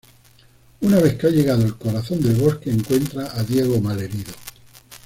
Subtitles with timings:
[0.79, 4.33] Una vez que ha llegado al corazón del bosque, encuentra a Diego malherido.